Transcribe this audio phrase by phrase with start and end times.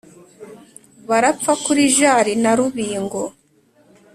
[1.09, 3.21] Barapfa kuri Jari na Rubingo